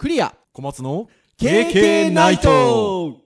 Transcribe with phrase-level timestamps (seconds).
[0.00, 0.34] クリア。
[0.54, 3.18] 小松の KK ナイト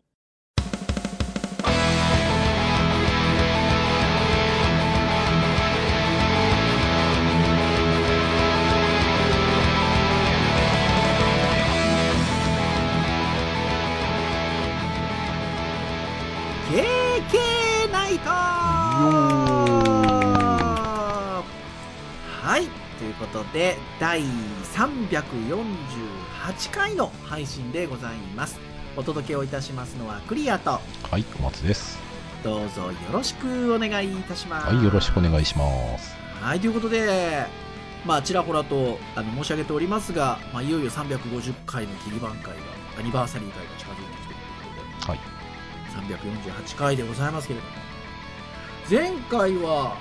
[23.14, 24.22] いうことで第
[24.74, 28.58] 348回の配信でございます
[28.96, 31.98] お届けをいたしますのはクリアとはい、小松です。
[32.42, 35.64] どうぞよろしくお願いいたしますはい、よろしくお願いしま
[35.98, 36.14] す。
[36.40, 37.46] はいということで
[38.04, 42.52] まあちらほらとあの申し上げておりますが、まあ、いよいよ350回の切り番会が
[42.98, 45.20] アニバーサリー会が近づいてきているということではい。
[46.74, 47.72] 348回でございますけれども
[48.90, 49.96] 前回は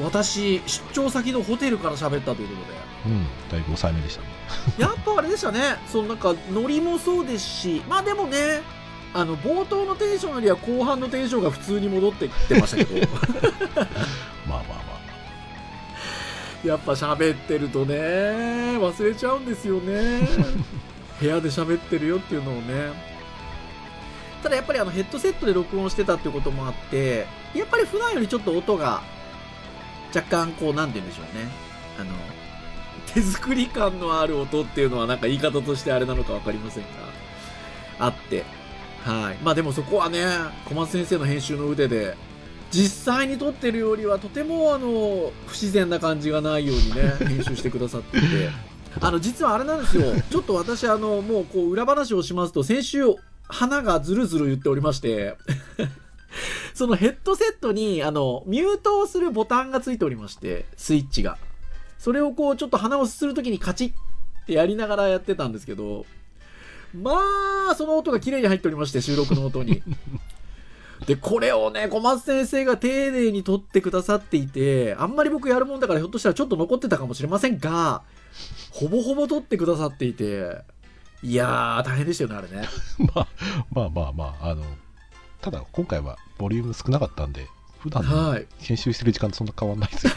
[0.00, 4.28] 私出張先のホテルから喋ったということうん、だいぶ抑えめでしたね。
[4.78, 5.76] で やっぱあれでしたね。
[5.90, 8.62] そのなんかノリもそうですしまあでもね
[9.12, 13.08] あの冒頭のテンションよりは後半のテンションが普通に戻ってきてましたけど。
[14.46, 14.74] まあまあま
[16.64, 16.66] あ。
[16.66, 17.96] やっぱ喋ってるとね
[18.78, 20.20] 忘れちゃうんですよね。
[21.20, 22.92] 部屋で喋ってるよっていうのをね。
[24.42, 29.02] ただやっぱりあのヘッドセットで録音してたっていうこともあってやっぱり普段よりちょっと音が
[30.14, 31.48] 若干こうなんて言うんでしょうね。
[31.98, 32.10] あの
[33.12, 36.88] 手作り感のある音っていうのはなんか言い方としてあれなのか分かりませんが
[37.98, 38.44] あって。
[39.04, 39.36] はい。
[39.42, 40.24] まあでもそこはね
[40.66, 42.16] 小松先生の編集の腕で
[42.70, 48.26] 実際に撮ってるよりはとてもあの不自然な感じがないようにね 編集してくださっていて。
[49.00, 50.02] あの実はあれなんですよ。
[50.30, 53.02] ちょっと私あのもうこう裏話をしますと先週
[53.48, 55.36] 花がずるずる言っておりまして
[56.74, 61.38] そのヘッドセットにあのミュートをするボタンがついておりましてスイッチが
[61.98, 66.06] それをこうちょっと鼻をすするときにカチッってやりながらやってたんですけど
[66.94, 67.12] ま
[67.70, 69.82] あその音が綺麗に入っておりまして収録の音に
[71.06, 78.02] で、これをね、小松先生が丁寧に撮ってくださっていて、あんまり僕やるもんだからひょっとしたらちょっと残ってたかもしれませんが、
[78.70, 80.62] ほぼほぼ撮ってくださっていて、
[81.22, 82.68] いやー、大変でしたよね、あれね。
[83.14, 83.28] まあ
[83.72, 84.64] まあまあまあ、あの、
[85.42, 87.48] ただ今回はボリューム少なかったんで、
[87.80, 88.46] 普段のはい。
[88.60, 90.12] 編集してる時間とそんな変わんないですよ。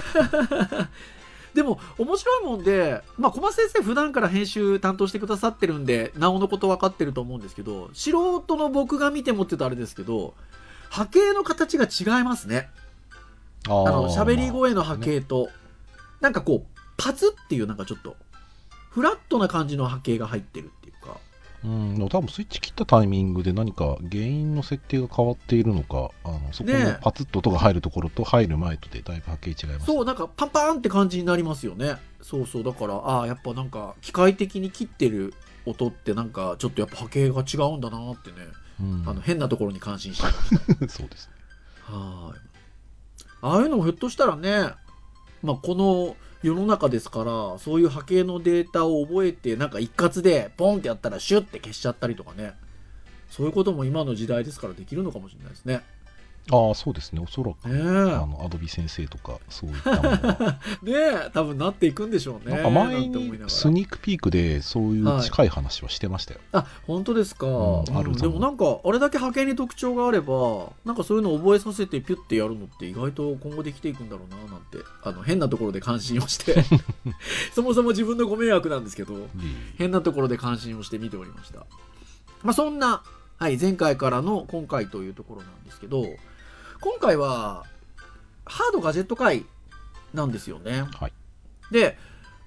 [1.56, 10.36] でも、面白いもんで、まあ、小松先生普段から編集担当してくださってるんで、なおのこと分かってると思うんですけど、素人の僕が見てもって言うとあれですけど、
[10.90, 12.70] 波形の形が違いますね。
[13.68, 15.50] ああの、ー喋り声の波形と、
[16.20, 18.18] なんかこう、パツっていうなんかちょっと、
[18.90, 20.85] フラットな感じの波形が入ってるってい
[21.66, 29.86] うん、多分スイッチ切ったタイミングで何か原因の設定が変わっているのか、あのそこのパツッと音が入るところと入る前とでだいぶ波形違います。
[29.88, 31.96] そう、なんかパンパンって感じになりますよね。
[32.22, 35.34] そうそう、だから、ああ、やっぱなんか、機械的に切ってる
[35.66, 38.36] 音ってなんか、ちょっとやっぱ波形が違うんだなってね、
[38.80, 40.88] うん、あの、変なところに感心してました。
[40.90, 41.34] そうですね。
[41.86, 42.40] はい。
[43.42, 44.70] ああいうのもひょっとしたらね、
[45.42, 52.54] まあ、この世の中ですから、そういう波形のデータを覚えて、なんか一括でポンってやったらシュッて消しちゃったりとかね。
[53.32, 55.82] そういうことも今の時代ですからできるのかもしれないですね。
[56.52, 57.22] ああ、そうですね。
[57.22, 60.10] おそらく、ねあのアドビ先生とか、そういったもの。
[60.84, 60.94] ね
[61.28, 62.56] え、多分なっていくんでしょうね。
[62.56, 66.40] なんか前にスニークピークでそういう近い話はしてましたよ。
[66.52, 67.48] あ、本当ですか。
[67.48, 76.64] うんうんあるでもなんか、あれだけ波形に特徴があれば、なんかそういうのを覚えさせてピュッてやるのって意外と今後できていくんだろうな、なんて、あの、変なところで関心をして、
[77.54, 79.22] そもそも自分のご迷惑なんですけど、で
[79.78, 81.66] 変なところで関心をして見ておりました。
[82.44, 83.04] まあ、そんな、
[83.38, 86.06] はい、前回からの今回というところなんですけど、
[86.82, 87.66] 今回は、
[88.46, 89.46] ハードガジェット会
[90.14, 90.84] なんですよね。
[90.94, 91.14] はい。
[91.72, 91.98] で、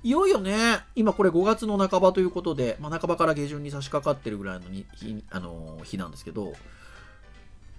[0.04, 6.44] いよいよね、今これ5月の半ばということで、まあ、半ばから下旬に差し掛かってるぐらいのに日,、あのー日なんですけど、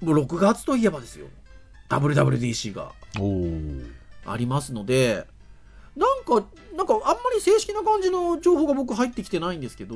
[0.02, 1.28] もう6月といえばですよ、
[1.90, 2.92] WWDC が。
[4.26, 5.26] ありますので、
[5.96, 6.46] なんか、
[6.76, 9.96] なんかあんまり正式な感じの情報が僕入ってきてないんですけど、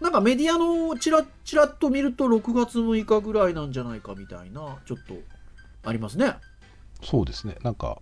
[0.00, 5.14] なんかメディアのチラッチラッと見ると6月6日ぐらいなんじゃないかみたいな、ちょっと
[5.86, 6.34] ありますね。
[7.02, 7.56] そうですね。
[7.62, 7.98] なんか、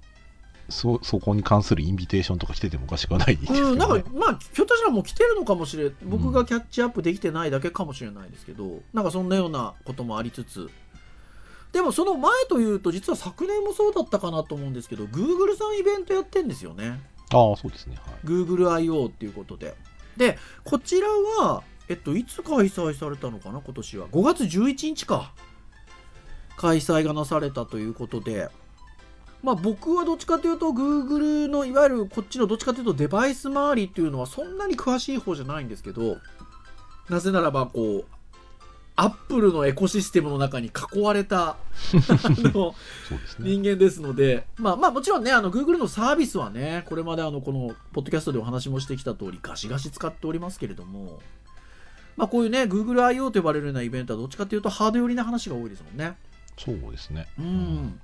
[0.71, 10.71] そそこに関するインビテーションとか来ててもおかしくはないですけど、ねうん、なんか、まあ、ひょっとしたらもう来てるのかもしれ僕がキャッチアップできてないだけかもしれないですけど、なんかそんなようなこともありつつ、
[11.73, 17.01] でもその前というと、実は昨年もそうだったかなと思うんですけど、Google さんイベントやってんですよね。
[17.31, 17.97] ああ、そうですね。
[17.97, 18.27] はい。
[18.27, 19.75] GoogleIO っていうことで。
[20.17, 24.07] で、こちらは、えっと、いつ開催されたのかな、今年は。
[24.07, 25.33] 5月11日か。
[26.57, 28.49] 開催がなされたということで、
[29.43, 36.17] まあ僕はどっちかというと Google のいわゆるこっちのどっちかというとデバイス周りっていうのはそんなに詳しい方じゃないんですけど
[37.11, 38.05] なぜならばこう
[38.97, 41.57] アップルのエコシステムの中に囲われたあ
[42.55, 42.75] の。
[43.41, 51.19] 人間ですので、まあまあもちろんね、あの Google のサービスはね、これまであのこのポッドキャストでお話もしてきた通り、ガシガシ使っておりますけれども、
[52.17, 53.33] まあこういうね、Google I.O.
[53.33, 56.17] と呼ばれるようなイベントはどっちかというとハード寄りな話が多いですもんね。
[56.57, 57.27] そうですね。
[57.39, 58.01] うん。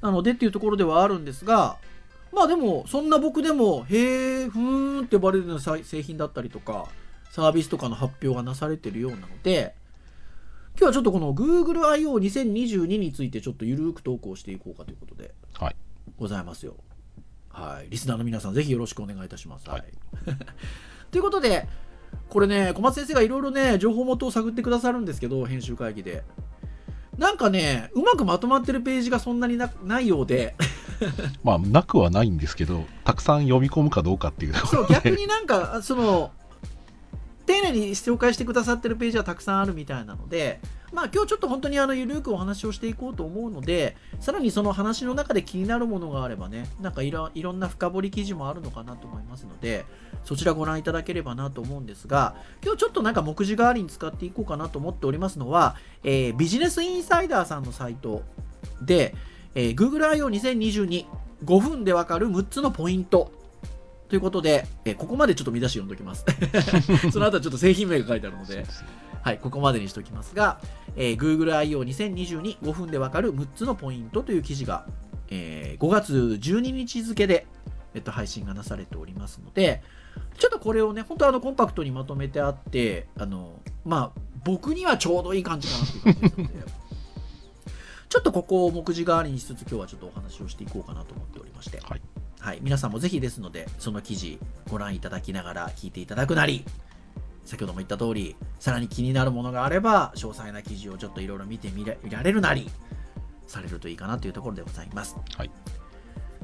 [0.00, 1.78] なのでっていうところではあるんですが、
[2.32, 6.88] まあでも、そんな僕でも、へえ、ふーんって呼ばれるようなさ製品だったりとか、
[7.30, 9.74] サービスとかの発表がなされてるようなので、
[10.78, 15.76] 今日はちょっとこの Google I.O.2022 についてちょっとゆるく投稿していこうかということではい。
[16.18, 16.76] ございますよ。
[17.50, 17.90] はい。
[17.90, 19.68] リスナーの皆さん、ぜひよろしくお願いいたします。
[19.68, 19.84] はい
[21.10, 21.68] ということで、
[22.30, 26.24] これね、小松先生がいろいろね、情報元を探ってくださるんですけど、編集会議で。
[27.18, 30.54] なんかね、うまくまとまってるページがそんなになないようで、
[31.44, 36.30] まあ、なくはないんですけど、たくさん読み込むかどうかっていうそう逆になんか、その、
[37.44, 40.60] 丁寧に紹介してくださってるページはたくさんあるみたいなので、
[40.92, 49.84] まあ今日ちょっと本当にあのゆるくお話をしていこうと思うので、さらにその話の中で気になるものがあればね、なんかいろいろんな深掘り記事もあるのかなと思いますので、
[50.24, 58.22] そちらご覧いただければなと思うんですが、今日ちょっとなんか目次代わりに使っていこうかなと思っておりますのは、えービジネスインサイダーさんのサイト
[58.80, 59.14] で、
[59.54, 61.06] えー Google I.O.2022
[61.44, 63.32] 5分でわかる6つのポイント
[64.08, 66.24] ということで、えーここまでちょっと見出し読んどきます。
[67.12, 68.64] その後はちょっと製品名が書いてあるので、
[69.22, 70.60] はい、ここまでにしておきますが、
[70.96, 74.86] えー Google I.O.2022 5分でわかる6つのポイントという記事が、
[75.30, 77.46] えー5月12日付で、
[77.94, 79.82] えっと、配信がなされておりますので、
[80.38, 86.72] ちょっとこれをね、本当あのコンパクトにまとめてあって、あの、まあ、僕にはちょうどいい感じかなっていう感じですので、
[88.08, 92.00] ちょっとここを目次代わりにしつつ今日はちょっとお話をしていこうかなと思っておりまして、はい。
[92.40, 96.64] はい、皆さんもぜひですので、その記事ご覧いただきながら聞いていただくなり、
[97.44, 102.68] 先ほども言った通り、さらに気になるものがあれば、詳細な記事をちょっといろいろ見てみられるなり、
[103.46, 105.16] されるといいかなというところでございます。
[105.36, 105.50] はい。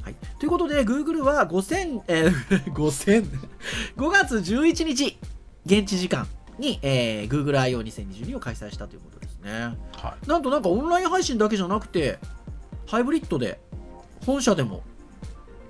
[0.08, 3.28] はい、ということで、Google は5000、えー、 5000、
[3.98, 5.18] 5月11日、
[5.66, 6.26] 現地時間
[6.58, 9.76] に、えー、Google I.O.2022 を開催したということですね。
[9.92, 10.26] はい。
[10.26, 12.18] なんとなんかオンライン配信だけじゃなくて、
[12.86, 13.60] ハイブリッドで、
[14.24, 14.82] 本社でも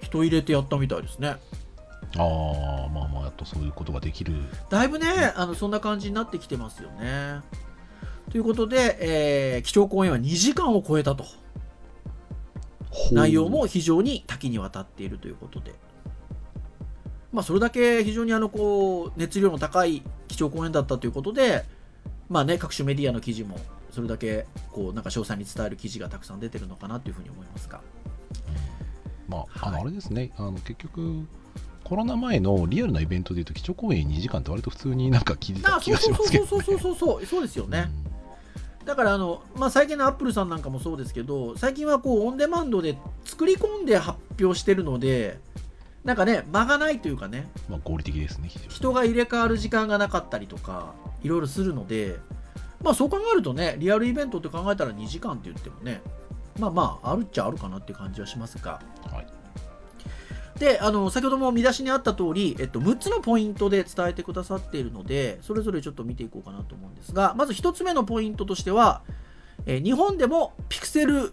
[0.01, 1.31] 人入れてやったみたいですね。
[1.31, 1.37] あ
[2.17, 4.35] あ、まあまあ、やっとそういうことができる。
[4.71, 7.41] だいぶね、あのそんな感じになってきてますよね。
[8.31, 11.25] ということで、えー、基調講演は2時間を超えたと。
[13.13, 15.75] 内容も非常に多岐にわたっているということで。
[17.33, 21.67] まあ、それだけ非常にあのこう熱量の高い基調講演だったということで、
[22.29, 23.59] まあね、各種メディアの記事も
[23.91, 27.81] それだけこうなんか詳細に伝える記事がたくさん出てるのかなというふうに思いますが。
[29.29, 31.27] まあ、あのはいあれですね、あの結局、
[31.85, 36.49] コロナ前のリアルなイベントでいうと、基調講演2時間って割と普通になんか聞いてたあ気がしますけど、ね。
[36.49, 37.91] そうそうそうそうそうそうですよね。
[38.89, 42.97] だからあの、まあ、最近のアップルさんなんかもそうですけど最近はこうオンデマンドで
[43.27, 45.39] 作り込んで発表してるので
[46.05, 52.17] なんかね間がないというかねうんまあ、合理的ですね、人が入れ替わる時間がなかったりとかいろいろするので、
[52.83, 56.01] まあ、そう考えるとねリアルイベントって考えたら2時間って言ってもね
[56.59, 58.81] まあまああるっちゃあるかなって感じはしますが
[59.13, 59.38] はい。
[60.59, 69.03] であの先ほども見出しにあった通り、えっと、6つのポイントで伝えてくださっているのでそれぞれちょっと見ていこうかなと思うんですがまず1つ目のポイントとしては、
[69.67, 71.33] えー日本でも Pixel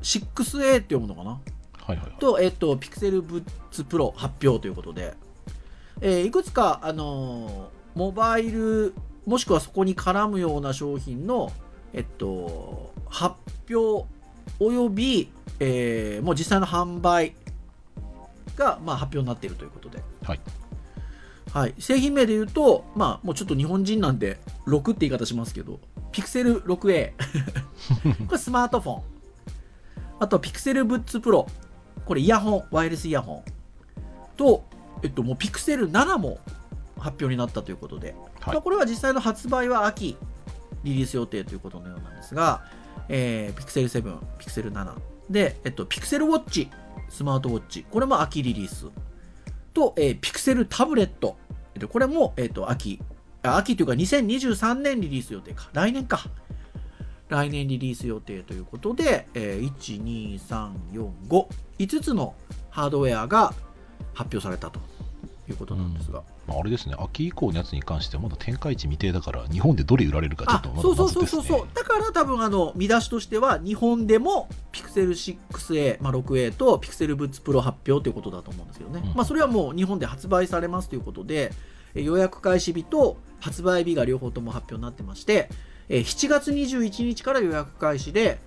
[0.00, 1.30] 6a って読むのかな？
[1.30, 2.18] はいはいはい。
[2.18, 3.42] と、えっと、Pixel Buds
[3.86, 5.14] Pro 発表ということで、
[6.00, 8.94] えーいくつか、あのーモバイル
[9.26, 11.50] もしくはそこに絡むような商品の、
[11.94, 13.34] えっと、発
[13.74, 14.06] 表
[14.60, 17.34] および、えーもう実際の販売
[18.56, 20.40] が、まあ、発表になっているということで、はい。
[21.52, 25.80] はい、製品名で言うと、まあ、もうちょっと日本人なんで6って言い方しますけど
[26.12, 27.12] Pixel 6a
[28.26, 29.02] これスマートフォン。
[30.18, 31.46] あと Pixel Buds Pro
[32.04, 33.42] これイヤホンワイヤレスイヤホン。
[34.36, 34.64] と、
[35.02, 36.38] えっと、もう Pixel 7も
[36.98, 38.54] 発表になったということで、はい。
[38.54, 40.16] まあ、これは実際の発売は秋
[40.84, 42.64] リリース予定ということのようなんですが、
[43.08, 44.94] えー、Pixel 7、Pixel 7
[45.30, 46.68] で、えっと、Pixel Watch
[47.08, 47.84] スマートウォッチ。
[47.90, 48.86] これも秋リリース。
[49.72, 51.36] と、えー、ピクセルタブレット。
[51.74, 53.00] えっとこれも、えっと、秋。
[53.42, 55.68] 秋というか2023年リリース予定か。
[55.72, 56.20] 来年か。
[57.28, 59.72] 来年リリース予定ということで、えー、
[61.78, 62.34] 12345つの
[62.70, 63.52] ハードウェアが
[64.14, 64.80] 発表されたと
[65.48, 71.08] いうことなんですが、まあ、あれですね、秋以降のやつに関してはまだ展開値未定だから、日本でどれ売られるかちょっあとまだそうそう。
[71.08, 81.52] そうそうそうだから多分あの見出しとしては日本でも Pixel6A、まあ、6A と Pixel Buds Pro 発表ということだと思うんですけどね、うんまあ、それはもう日本で発売されますということで、
[81.94, 85.48] えー予約開始日と発売日が両方とも発表になってまして、
[85.88, 88.38] えー7月21日から予約開始で、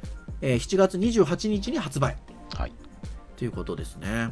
[0.42, 2.16] えー7月28日に発売
[2.56, 2.72] はい。
[3.38, 4.30] ということですね。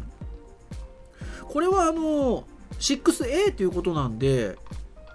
[1.50, 2.46] これはあの
[2.80, 3.72] 6A という。
[3.72, 4.58] ことなんで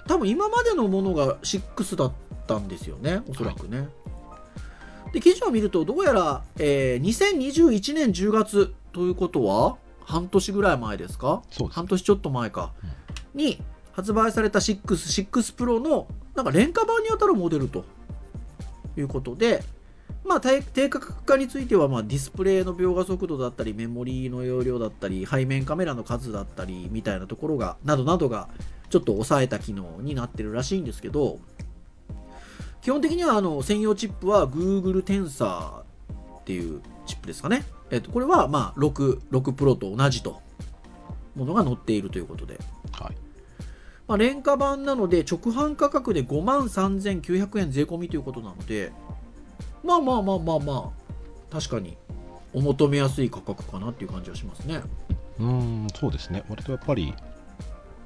[0.06, 2.12] 多分今までのものが6だっ
[2.46, 3.88] たんですよねおそらくね。
[5.12, 6.04] で記事を見るとどう。
[6.04, 9.14] やら、えー2021年10月という。
[9.14, 12.72] ことは半年ぐらい前ですか半年ちょっと前か、
[13.34, 17.84] に発売された66 Pro のなんか廉価版に当たるモデルと
[18.96, 19.08] いう。
[19.08, 19.62] ことで、
[20.24, 28.48] まあ、低低価格化については、まあ、ディスプレイの描画速度だったりメモリーの容量だったり背面カメラの数だったりみたいなところがなどなどが
[28.88, 31.38] ちょっと抑えた機能になってるらしいんですけど
[32.82, 35.84] 基本的にはあの専用チップは Google Tensor っ
[36.44, 40.42] ていうチップですかね、えっと、これはまあ6 6 Pro と同じと
[41.34, 42.58] ものが載っているということで
[42.92, 43.16] はい。
[44.08, 48.92] まあ、廉価版なので直販価格で5万3900円税込みということなので
[49.84, 50.92] まあまあまあまあま
[51.50, 51.52] あ。
[51.52, 51.96] 確かに。
[52.54, 54.80] お求めやすい価格かなっていう感じはしますね。
[55.38, 56.44] うーん、そうですね。
[56.48, 57.14] 割とやっぱり、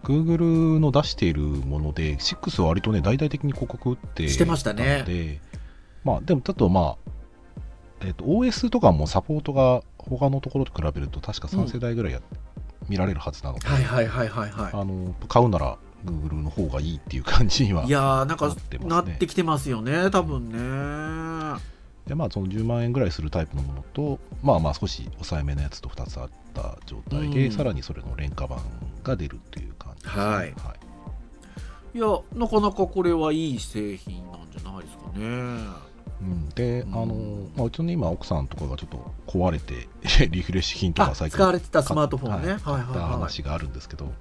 [0.04, 5.40] Google の出しているもので、6は割とね、大々的に広告打ってしてましたね。
[6.04, 7.12] まあ、でも、だとまあ、
[8.02, 12.20] えっ、と、OS とかもサポートが他のところと比べると、確か3世代ぐらいや、
[12.88, 18.54] 見られるはずなので、はいはいはいはいはあの買うなら Google の方がいいっていう感じにはいやーなんか
[18.86, 21.60] なってきてますよね多分ね。
[22.06, 27.52] でまあその10万円ぐらいするタイプのものとまあまあ少し抑えめのやつと2つあった状態で、うん。
[27.52, 28.60] さらにそれの廉価版
[29.02, 30.22] が出るっていう感じですね。
[30.22, 30.54] はい。
[31.94, 31.98] い。
[31.98, 35.86] やなかなかこれはいい製品なんじゃないですかね。
[36.18, 36.94] うん、で、うん。
[36.94, 37.14] あの
[37.56, 39.88] まあ、うちのね今奥さんとかがちょっと壊れて
[40.30, 42.52] リフレッシュ品とあか最近使われてたスマートフォンね。
[42.52, 43.10] はいはいはいはい。
[43.10, 44.12] 話があるんですけど、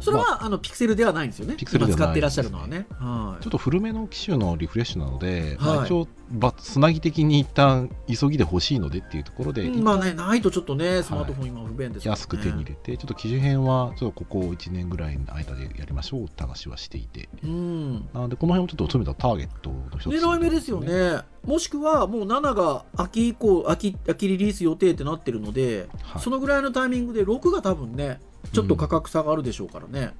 [0.00, 1.54] それは、まああ、のピクセルではないんですよね。
[1.56, 2.86] ピクセルで使っていらっしゃるのはね。
[2.98, 3.42] はい。
[3.42, 5.78] ちょっと古めの機種のリフレッシュなので、まはい。
[5.80, 12.20] あ、一応ばつなぎ的に一旦急ぎで欲しいのでっていうところで、うんまあね、ないとちょっとね、スマートフォン今不便ですからね。
[12.20, 18.08] 安く手に入れて、ちょっと機種編はちょっとここ1年ぐらいの間でやりましょうって話はしていて、うん。
[18.14, 21.22] なのでこの辺もちょっと詰めたターゲットの一つ狙い目ですよね。
[21.44, 26.22] もしくは、もう7が秋以降、秋、秋リリース予定ってなってるので、はい。
[26.22, 28.20] そのぐらいのタイミングで6が多分ね、
[28.52, 30.14] ちょっと価格差があるでしょうからね。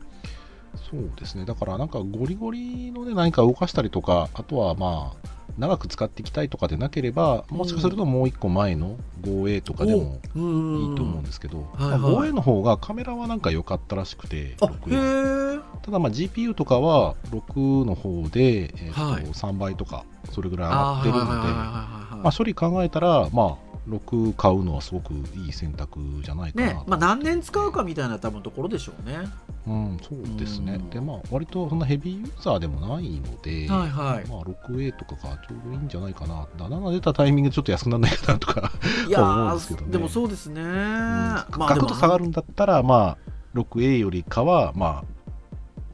[0.91, 11.99] そうですね、だからなんかゴリゴリので何か動かしたりとか、あとはまあ、長く使っていきたいとかでなければ、もしかするともう一個前の 5A とかでもいいと思うんですけど、はいはい。
[11.99, 15.61] まあ 5A の方がカメラはなんか良かったらしくて、あ、6A へえ。
[15.83, 19.25] ただまあ GPU とかは6の方で、えーとはい。
[19.25, 29.29] 3倍とか、それぐらい上あがってるので、まあ、処理考えたら、まあ、6買うのはすごくいい選択じゃないかなと、ねまあ何年使うかみたいな多分ところでしょうね。
[29.67, 30.75] うん、そうですね。
[30.75, 34.29] うんで、まあ、割とそんなヘビーユーザーでもないので、はいはい。
[34.29, 36.47] まあ、6A とかがちょうどいいんじゃないかな。
[36.57, 38.73] 7出たタイミングでちょっと安くならないかなとか、
[39.07, 40.63] いや 思うんですけどねーでもそうですね。
[40.63, 45.20] まあガクッと下がるんだったら、まあ、6A よりかは、まあ、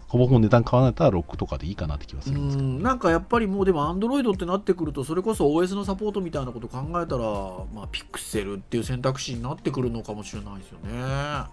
[0.09, 2.83] ほぼほぼ値段変わらないったら6とかでいいかなって気はすうるんですけど、ん。
[2.83, 7.25] なんかやっぱりもうでも Android ってなってくるとそれこそ OS のサポートみたいなこと考えたら、
[7.75, 11.47] まあ、ピクセルっていう選択肢になってくるのかもしれないですよね。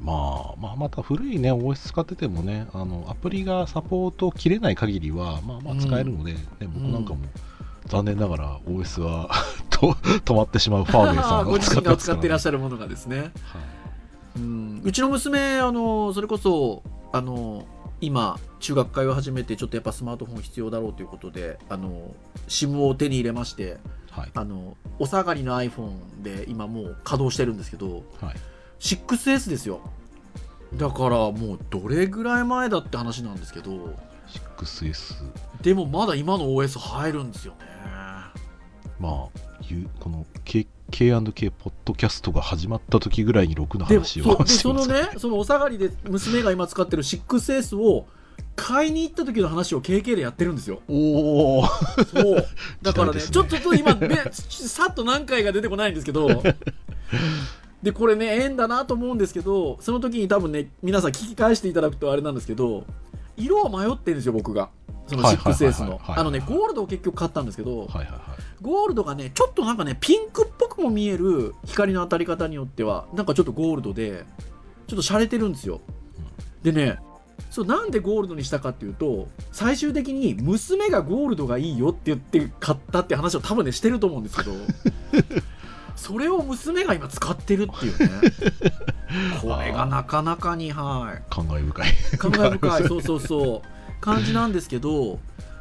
[0.00, 7.20] まあ、まあ、また古いね、OS 使っててもね、あのアプリがサポート切れない限りは、まあまあ使えるので、ね僕なんかも
[7.86, 9.28] 残念ながら OS は
[9.70, 9.92] と
[10.24, 13.18] 止まってしまうファーウェイさんごが使使ってらっしゃるものがですね。
[13.18, 13.30] はい。
[14.36, 14.82] うん。
[14.84, 17.66] うちの娘あのそれこそあの
[18.00, 22.14] 今中学会を始めてちょっとやっぱスマートフォン必要だろうということであの
[22.48, 23.78] SIM を手に入れまして
[24.10, 24.30] はい。
[24.34, 28.36] あのお下がりの iPhone で今もう稼働してるんですけどはい。
[28.80, 29.80] 6S ですよ。
[30.74, 33.94] だからもうどれぐらい前だって話なんですけど
[34.58, 35.14] 6S、
[35.62, 37.60] でもまだ今の OS 入るんですよね。
[39.00, 48.06] まあ、ゆこの K- K&K ポッドキャストが始まった時ぐらいに6のでも話をしてそのねそのお下がりで娘が今使ってる 6S を
[48.56, 50.80] 買いに行った時の話を KK でやってるんですよ。
[50.88, 52.46] おおそう。
[52.82, 54.24] だからねねちょっとちょっと今ね。
[54.32, 56.42] さっと何回が出てこないんですけど。
[57.82, 62.84] でこれね縁だなと思うんですけどその時に多分ね皆さん聞き返していただくとあれなんですけど
[63.36, 64.70] 色を迷ってるんですよ僕が
[65.08, 65.72] そのはいはいはいはい。
[65.72, 66.00] 6S の。
[66.06, 68.20] あのねゴールドを結局買ったんですけどはいはいはい。
[68.62, 74.24] ゴールドがねちょっとなんかねピンクっぽくも見える光の当たり方によってはなんかちょっとゴールドで
[74.86, 75.80] ちょっと洒落てるんですよ。
[76.62, 76.98] でね
[77.50, 84.52] そうなんでゴールドにしたかっていうと最終的に娘がゴールドがいいよって言って買ったって話を多分ねしてると思うんですけど
[85.96, 88.08] それを娘が今使ってるっていうね。
[89.40, 91.22] これがなかなかにはい。
[91.28, 91.88] 感慨深い。
[92.18, 92.88] 感慨深い。
[92.88, 95.18] そうそうそう感じなんですけど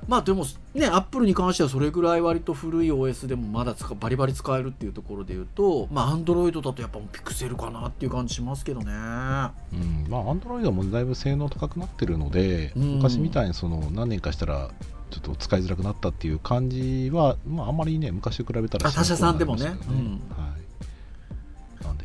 [0.08, 8.92] まあでもねアップルに関してはそれぐらい割と古い OS でもまだ使バリバリ使えるっていうところで言うとまあアンドロイドだとやっぱピクセルかなっていう感じしますけどね。
[8.94, 10.06] うん。
[10.10, 12.96] まあアンドロイドもだいぶ性能高くなってるので、うん。
[12.96, 14.70] 昔みたいにその何年かしたら
[15.10, 19.62] ちょっと使いづらくなったっていう感じは、まあ、あんまりね昔と比べたらあ他社さんでもね。
[19.62, 20.47] しなくなりましたけどはい、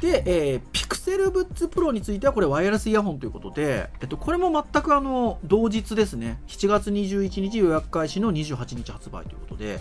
[0.01, 6.41] でで、えー、ピクセルブッツプロについてはこれワイヤレスイヤホンということで、えっと、これも全くあの同日ですね。
[6.49, 9.81] 7月21日予約開始の28日発売ということで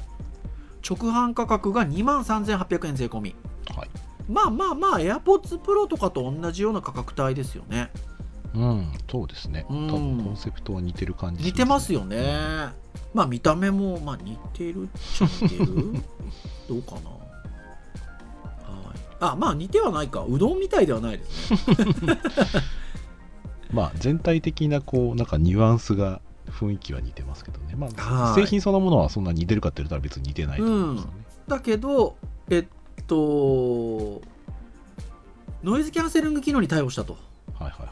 [0.87, 3.35] 直販価格が2万3800円税込み。
[3.75, 3.89] はい。
[4.29, 7.89] まあまあまあ AirPods Pro とかと同じような価格帯ですよね。
[8.53, 9.65] うん、そうですね。
[9.69, 9.87] うん。
[9.87, 12.69] 多分コンセプトは似てる感じ似てますよね。
[13.13, 14.87] まあ見た目もまあ似てるっ
[15.17, 15.65] ちゃ似てる。
[16.69, 17.09] どうかな。
[17.09, 17.20] はい
[19.21, 20.25] あまあ似てはないか。
[20.27, 22.19] うどんみたいではないですね。
[23.71, 27.75] まあ、全体的なこうなんかニュアンスが雰囲気は似てますけどね。
[27.77, 28.41] まあ、はい。
[28.41, 31.17] 製品そのものはそんな似てるかって言ったら別に似てないと思うんですよね。
[31.47, 32.17] だけど
[32.49, 34.21] えっと
[35.63, 37.13] ノイズキャンセリング機能に対応したと。
[37.53, 37.91] はいはいはいは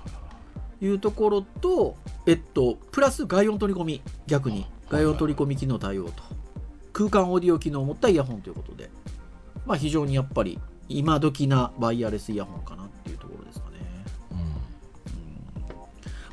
[0.81, 0.85] い。
[0.85, 1.95] いうところと
[2.25, 4.65] えっとプラス外音取り込み逆に。
[4.89, 6.23] 外音取り込み機能対応と。
[6.91, 8.89] 空間オーディオ機能を持ったイヤホンということで。
[9.67, 10.59] まあ非常にやっぱり
[10.89, 13.77] 今時なワイヤレスイヤホンかなっていうところですかね。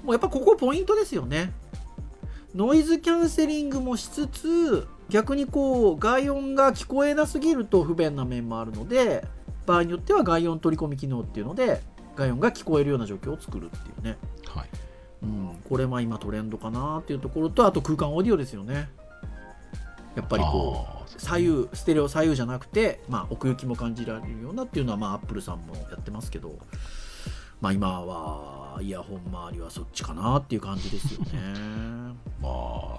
[0.03, 1.53] もうやっぱここポイントですよね。
[2.55, 9.27] ノイズキャンセリングもしつつ逆にこう外音が聞こえなすぎると不便な面もあるので
[9.67, 11.83] 場合によっては外音取り込み機能っていうので
[12.17, 14.59] 外音が聞こえるような状況を作るっていうね、うん。
[14.59, 14.69] はい。
[15.23, 18.89] うん、これは今トレンドかなっていうところとあと空間オーディオですよね
[20.17, 26.59] やっぱりこう左右ステレオ左右じゃなくて、まあ、奥行きも感じられるようなっていうのは、まあ、アップルさんもやってますけど、
[27.61, 31.31] まあ、今はイヤホン周りはそっちかなっていう感じですよね。
[32.41, 32.99] まあ、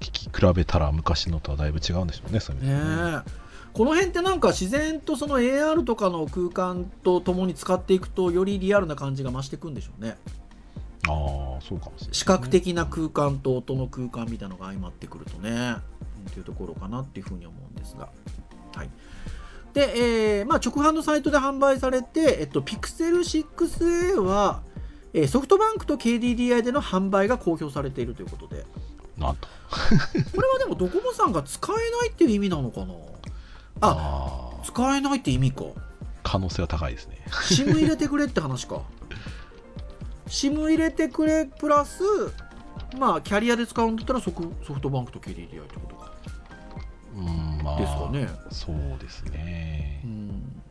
[0.00, 2.74] 聞き比べたら昔のとはだいぶ違うんでしょうね、そういね。
[2.74, 2.80] ね
[3.26, 3.46] え。
[3.72, 10.16] この辺ってなんか自然とその AR とかの空間とともに使っていくとよりリアルな感じが増していくんでしょうね。
[11.08, 15.76] ああ、そうかもしれない、視覚的な空間と音の空間みたいなのが相まってくるとね、
[16.26, 18.08] うんっていうところかなっていうふうに思うんですが。
[18.74, 18.90] はい。
[19.72, 24.62] で、えーまあ、直販のサイトで販売されて、えっと、Pixel 6a は、
[25.12, 28.66] えーソフトバンクと KDDI での販売が公表されているということで、
[29.16, 29.48] なんと。
[30.34, 32.94] これはでもドコモさんが使えないっていう意味なのかな？
[33.80, 35.64] あ、あー使えないって意味か。
[36.22, 37.24] 可能性は高いですね。
[37.30, 38.82] SIM 入れてくれって話か
[40.26, 42.02] SIM 入れてくれプラス
[42.98, 46.05] まあキャリアで使うんだったらソフソフトバンクと KDDI ってことか
[47.16, 48.28] うん、まあ、ですかね。
[48.50, 50.02] そうですね。
[50.04, 50.06] う。
[50.06, 50.62] ん。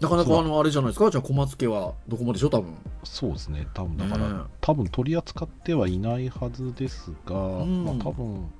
[0.00, 1.10] なかなかあのあれじゃないですか？
[1.10, 2.50] じゃあ小松家はどこまでしょ？
[2.50, 2.74] 多分。
[3.04, 3.68] そうですね。
[3.74, 7.84] 多分だから、ね多分取り扱ってはいないはずですが、ん。
[7.84, 8.50] まあ多分、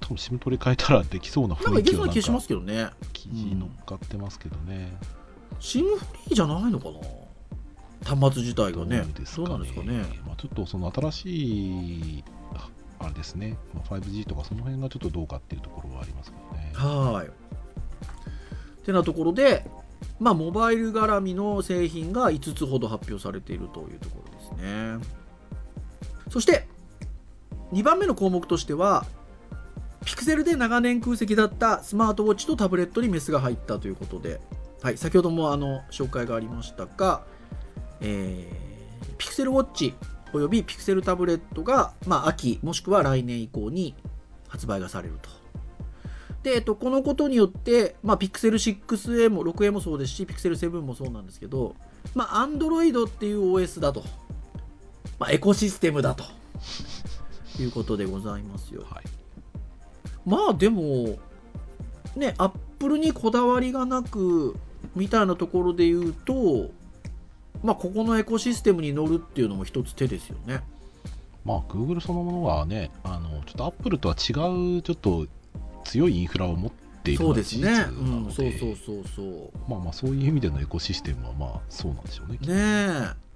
[0.00, 2.88] 多分 SIM 取り替えたらできそうな雰囲気がしまかすけどね。
[3.12, 4.96] 記事乗っかってますけどね。
[5.60, 8.16] SIM フリーじゃないのかな？
[8.16, 9.02] 端末自体がね。
[9.02, 10.04] どうですそうなんですかね。
[10.26, 12.30] まあ、ちょっとその新しいあ
[13.00, 16.72] あれですね、ま、5G とかその辺がちょっとどうかっていうところはありますけどね。
[16.74, 17.48] はい。
[18.88, 19.64] てなところで、
[20.18, 25.06] まあ、モバイル絡みの製品が5つほど発表されているというところですね。
[26.30, 26.66] そして、
[27.72, 29.06] 2番目の項目としては、
[30.04, 34.40] ピクセルで長年空席だったスマートウォッチとタブレットにメスが入ったということで、
[34.82, 37.24] はい、先ほどもあの紹介がありましたが、
[38.00, 39.94] えー、ピクセルウォッチ
[40.32, 43.94] およびピクセルタブレットが、まあ、秋もしくは来年以降に
[44.48, 45.30] 発売がされると。
[46.42, 51.74] で、えっと、このことによって、まあ、Pixel 6a も 6a もそうですし、Pixel 7もそうなんですけど、
[52.14, 54.04] まあ、Android っていう OS だと、
[55.18, 56.24] まあ、エコシステムだと
[57.60, 58.84] いうことでございますよ。
[58.88, 59.04] はい。
[60.24, 61.18] まあでも、
[62.16, 64.56] ね、 Apple にこだわりがなく、
[64.94, 66.70] みたいなところで言うと、
[67.62, 70.62] まあ、ここのエコシステムに乗るっていうのも一つ手ですよね。
[71.44, 75.26] まあ、Google そのものはね、あのちょっと Apple とは違う、ちょっと
[75.84, 76.70] 強いインフラを持っ
[77.02, 77.72] ているそうですね。
[77.72, 79.50] なうん、のでそうそうそうそう。
[79.68, 82.38] まあまあ、そういう意味でのエコシステムは、まあ、そうなんでしょうね。
[82.42, 83.28] ねえ。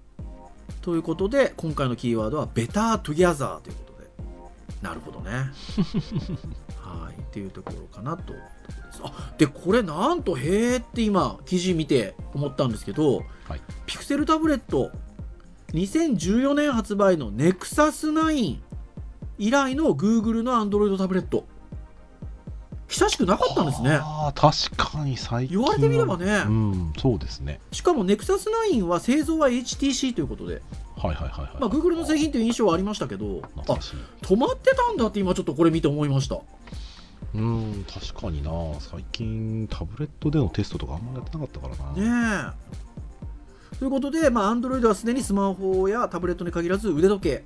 [0.82, 3.91] ということで、今回のキーワードは、 Better Together ということで。
[4.80, 5.30] なるほどね。
[6.80, 7.20] はい。
[7.20, 8.32] っていうところかなと。
[9.02, 14.90] あで、これなんと、へえって今、記事見て思ったんですけど、はいピクセルタブレット、
[15.72, 18.58] 2014年発売の Nexus 9
[19.38, 21.46] 以来の Google の Android タブレット。
[22.88, 30.60] 久しくなかったんですねああ確かに最近言われてみればね、うんそうですねしかも NEXUS9 は製造は HTC ということで、
[31.02, 36.38] はいはいはいはい、まあ、Google の製品という印象はありましたけどあ止まってたんだって今ちょっとこれ見て思いました。
[37.34, 38.50] うん確かにな。
[38.78, 42.54] 最近タブレットでのテストとかあんまりやってなかったからな、ね
[43.72, 43.76] え。
[43.78, 47.44] ということで、まあ、Android はすでにスマホやタブレットに限らず腕時計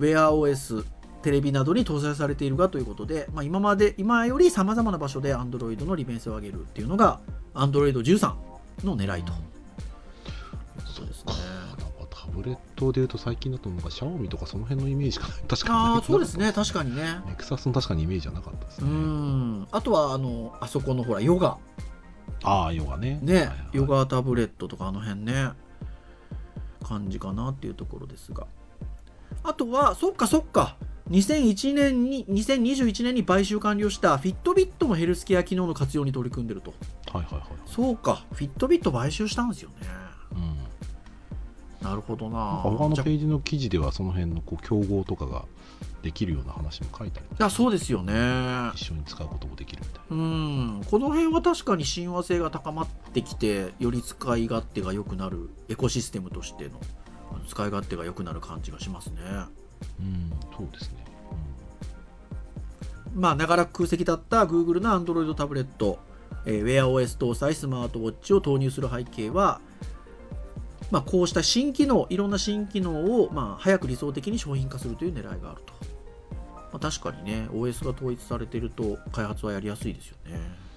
[0.00, 0.84] WearOS
[1.22, 7.20] テレビなどに搭載されているがということで、まあ、今まで今よりさまざまな場所で Android の利便性を上げるっていうのが
[7.54, 8.34] Android13
[8.84, 9.32] の狙いと。
[10.86, 11.32] そうですね
[12.38, 15.34] ブレットでいうと最近だとなんかシャオミとかその辺のイメージかな。
[15.48, 16.52] 確かにああそうですね。
[16.52, 17.20] 確かにね。
[17.26, 19.68] ネクサスの確かにイメージはなかったですうねん。
[19.72, 21.58] あとはあのあそこのほらヨガ。
[22.44, 23.18] ああヨガね。
[23.22, 25.50] ね、はいはいヨガタブレットとかあの辺ね。
[26.84, 28.46] 感じかなっていうところですが。
[29.42, 30.76] あとはそっかそっか。
[31.10, 36.72] 2001年に2021年に買収完了したフィットビットのヘルスケア機能の活用に取り組んでると。
[37.12, 38.24] はいはいはいそうか。
[38.32, 39.76] フィットビット買収したんですよね。
[40.02, 40.07] うん
[41.88, 42.60] なるほどな。
[42.62, 45.44] 他のページの記事ではその辺のこう競合とかが
[46.02, 48.12] できるような話も書いてありますあそうですよね。
[48.74, 50.82] 一緒に使うこともできるみたいうん。
[50.90, 56.70] この辺は確かに親和性が高まってきてより使い勝手が良くなるエコシステムとしての
[57.48, 59.22] 使い勝手が良くなる感じがしますね。
[59.22, 59.48] な
[60.00, 61.04] うんそうですね、
[63.14, 65.98] まあ長らく空席だった Google の Android タブレット、
[66.46, 69.60] えー WearOS 搭載スマートウォッチを投入する背景は、
[70.90, 75.74] まあ、こうした新機能いろんな新機能を、まあ、早く理想的に商品化するという狙いがあると、
[76.54, 80.32] まあ、確かにね OS が統一されていると開発はやりやすいですよね。
[80.34, 80.68] うん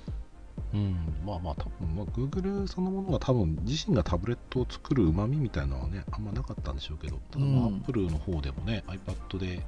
[0.74, 0.95] うん、
[1.26, 7.76] まあまあ多分、まあ、Google そのものが多分自身がタブレットを作るうまみみたいなのはねあんまなかったんでしょうけどただまあうん。
[7.78, 9.62] Apple の方でもね iPad で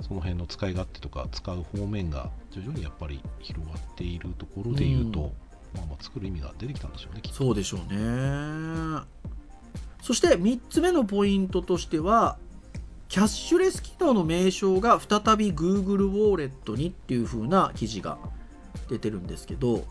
[0.00, 5.26] その辺の使い勝手とか使う方面が徐々にやっぱり広がっているところで言うと、うん。
[5.74, 9.02] まあまあ作る意味が出てきたんでしょうねそうでしょうね
[10.02, 12.38] そして3つ目のポイントとしては
[13.08, 18.18] キャッシュレス機能の名称が再び Google ウォーレットにっていう風な記事が
[18.88, 19.84] 出てるんですけど、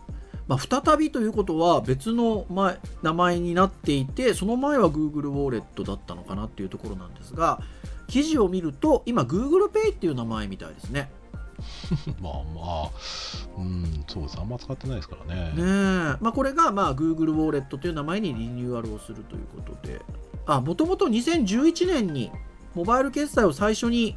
[0.47, 7.59] まあ、再びということは別の前名前になっていてその前は Google ウォーレットだったのかなっていうところなんですが
[8.07, 11.09] 記事を見ると今 Google Pay っていう名前みたいですね。
[12.21, 12.41] まあま
[12.85, 12.91] あ
[13.57, 14.37] うんそうです。
[14.39, 15.51] あんま使ってないですからね。
[15.51, 15.63] ねえ。
[16.21, 20.01] まあ、これが、まあ、Google ウォーレットという名前にリニューアルをするということで。
[20.45, 22.31] あもともと2011年に
[22.73, 24.15] モバイル決済を最初に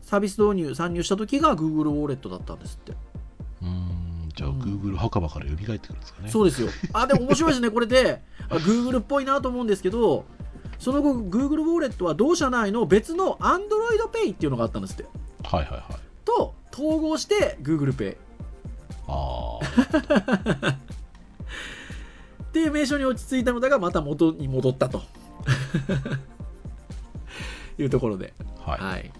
[0.00, 2.92] サービス導入参入した時が Google ウォーレットだったんですって。
[3.62, 4.60] うんじゃあうん。
[4.60, 6.30] Google 墓場から蘇ってくるんですかね。
[6.30, 6.68] そうですよ。
[6.92, 8.22] あでも面白いですねこれで。
[8.48, 10.24] あ Google っぽいなと思うんですけど
[10.78, 13.58] その後 Google ウォーレットは同社内の別の Android
[14.12, 15.06] Pay っていうのがあったんですって。
[15.42, 18.16] はいはいはいと統合して Google Pay
[19.08, 20.76] ああ
[22.50, 25.02] っていう名称に落ち着いたのだがまた元に戻ったと。
[27.78, 28.34] いうところで。
[28.58, 29.10] はい、はい、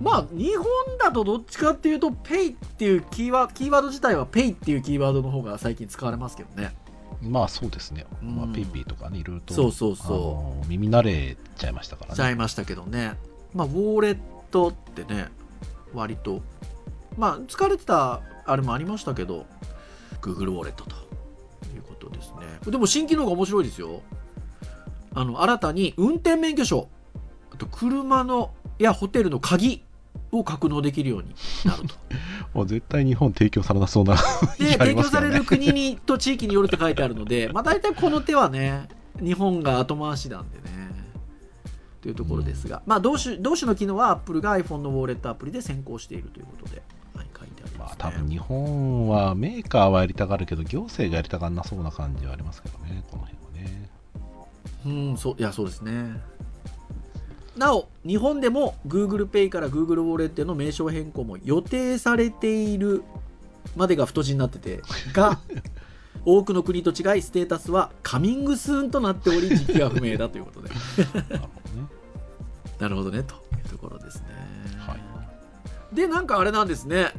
[0.00, 0.66] まあ日本
[0.98, 6.74] だとどっちかっていうと Pay っていうキーワキーワード自体は Pay っていうキーワードの方が最近使われますけどね。
[7.20, 8.36] まあそうですね、うん。
[8.36, 9.54] まあ、ペイペイとかねいろいろと。
[9.54, 10.68] そうそうそう。
[10.68, 12.16] 耳慣れちゃいましたからね。
[12.16, 13.14] ちゃいましたけどね。
[13.52, 14.18] まあウォーレッ
[14.50, 15.28] トってね
[15.94, 16.42] 割と。
[17.16, 19.46] まあ疲れてたあれもありましたけど
[20.20, 21.02] Google ウォーレットと。
[21.74, 22.70] いうことですね。
[22.70, 24.02] でも新機能が面白いですよ。
[25.14, 26.88] あの新たに運転免許証。
[27.52, 29.82] あと車のやホテルの鍵
[30.30, 31.94] を格納できるようになると。
[32.54, 34.20] もう絶対日本提供されなそうなで
[34.76, 38.88] 気があ提供される国にと地域によるって書いてあるので、まあ、大体この手はね
[39.22, 40.64] 日本が後回しなんでね
[42.02, 46.82] というところですが、まあ、同種同種の機能は Apple が iPhone のウォーレットアプリで先行しているということで、
[47.14, 47.78] はい、書いてあります、ね。
[47.78, 53.90] まあ多分日本はメーカーはやりたがるけど行政がやりたがんなそうな感じはありますけどねこの辺はね。
[54.84, 56.20] うんそういやそうですね。
[57.56, 63.04] なお日本でも Google Pay から Google ウォーレットへの名称変更も予定されている
[63.76, 64.80] までが太字になってて
[65.12, 65.38] が
[66.24, 70.70] 多くの国と違いステータスはカミングスーンとなっており時期が不明だということで
[72.82, 74.26] なるほどねというところですね、
[74.76, 74.96] は
[75.92, 77.12] でなんかあれなんですね。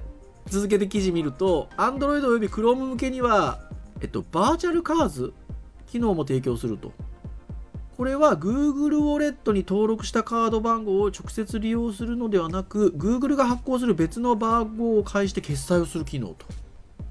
[0.47, 3.61] 続けて記事見ると Android および Chrome 向けには、
[4.01, 5.33] えっと、バーチャルカーズ
[5.87, 6.91] 機能も提供すると。
[7.95, 16.45] これは Google ウォレットに登録したカード番号を直接利用するのではなく Google が発行する別の番号を介して決済をする機能と。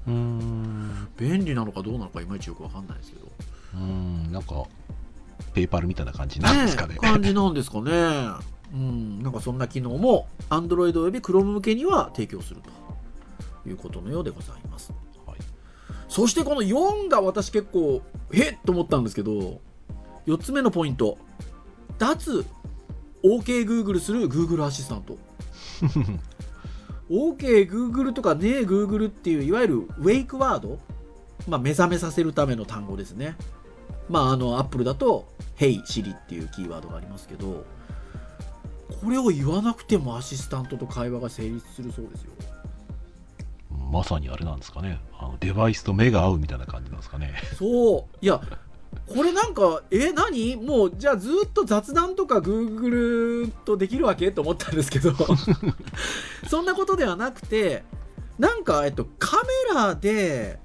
[0.07, 1.07] うーん。
[1.17, 3.25] 便利なのかどうなのかいまいちよくわかんないですけど。
[3.73, 4.63] うーんなんか
[5.53, 7.91] ペイパルみたいな感じなんですかねね感じなんですかね
[8.73, 14.91] うんなんかそんな機能も Android および Chrome 向けには提供するということのようでございます。
[14.91, 15.37] はい
[16.09, 19.61] そしてこの4が私結構、へっと思ったんですけど、
[20.27, 21.17] 4つ目のポイント。
[21.97, 22.45] 脱
[23.23, 25.17] OKGoogle する Google アシスタント。
[27.09, 30.79] OKGoogle とかね Google っていういわゆるウェイクワード、
[31.47, 33.35] まあ、目覚めさせるための単語ですね。
[34.09, 37.65] まあ、あの、Apple だと Hey Siri っていうキーワードがありますけど、
[39.01, 42.31] これを言わなくてもアシスタントと会話が成立するそうですよ。
[43.91, 48.25] まさにあれなんですかねあのデバイスと目が合うみたいな感じなんですかねそう。
[48.25, 48.41] いや、
[49.07, 50.55] これなんか、え、何？
[50.55, 55.13] もう、じゃあずっと雑談とか Google とできるわけと思ったんですけど、
[56.49, 57.83] そんなことではなくて、
[58.39, 60.59] なんか、えっと、カメラで、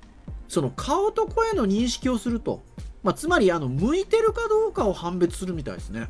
[0.48, 2.62] その顔と声の認識をすると。
[3.02, 6.08] まあ、つまり、あの、向いてるかどうかを判別するみたいですね。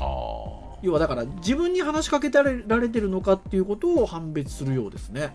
[0.00, 5.34] ああ要はだから、自分に話しかけられてるのかっていうことを判別するようですね。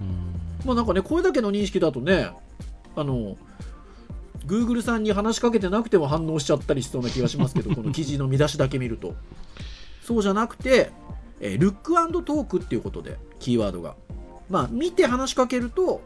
[0.00, 2.30] うーんまあなんかね、これだけの認識だとね、
[2.96, 3.36] あの、
[4.46, 9.14] Google さんに話しかけてなくても反応しちゃったりしそうな気がしますけど、 この記事の見出しだけ見ると。
[10.02, 10.90] そうじゃなくて、
[11.40, 13.94] えールックトークっていうことで、キーワードが。
[14.48, 16.00] まあ、見て話しかけると、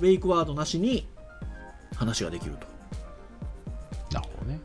[0.00, 1.06] ウェイクワードなしに
[1.96, 2.71] 話ができると。
[4.12, 4.60] なるほどね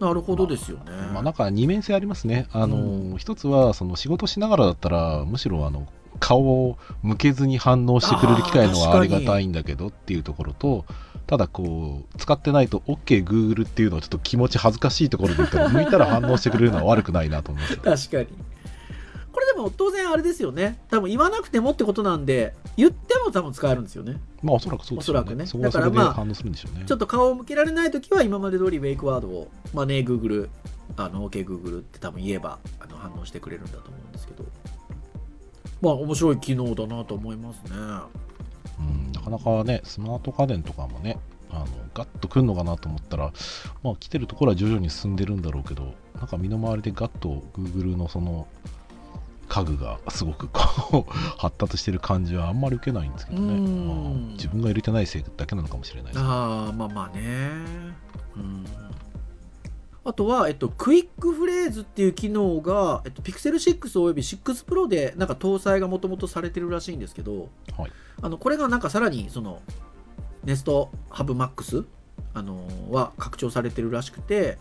[0.00, 0.84] なるほどですよね。
[1.12, 5.86] まあなんか二面性ありますねあの、うん一つはその仕事しながらだったらむしろあの
[6.18, 10.84] 顔を向けずに反応してくれる機会のはありがたいんだけどっていうところと
[11.26, 18.38] ただこう使ってないと OKGoogle っていうのはちょっと気持ち恥ずかしいところで言ったら向いたら反応してくれるのは悪くないなと思うんですよ確かに。
[19.32, 20.78] これでも当然あれですよね。
[20.90, 24.20] 多分言わなくてもってことなんで、言っても多分使えるんですよね。
[24.42, 30.48] まあおそらくそうでしょうおそらくねそこはそれでだからまあ反応するんでしょうね、ちょっと顔を向けられないときは今まで通りウェイクワードを、まあね、Google、
[30.96, 34.44] あの、OKGoogle って多分言えばあの反応してくれるんだと思うんですけど。
[35.80, 37.70] まあ面白い機能だなと思いますね。
[38.78, 41.18] うん、なかなかね、スマート家電とかもね、
[41.50, 43.32] あのガッと来るのかなと思ったら、
[43.82, 48.46] まあ、来てるところは徐々に進んでるんだろうけど、なんか身の回りでガッと Google のその
[49.52, 56.24] 家具がすごくこう発達してる感じはあんまり受けないんですけどね、うんまあ自分が入れてないせいだけなのかもしれないですね。
[56.26, 57.22] ああ、まあまあね。
[58.34, 58.64] うん。
[60.04, 69.60] あとは、えっと、クイックフレーズっていう機能が、えっと、Pixel 6および6 Pro でなんか搭載がもともとされてるらしいんですけど、はいあのこれがなんかさらにその
[70.46, 71.84] Nest Hub Max
[72.34, 74.58] あのは拡張されてるらしくて、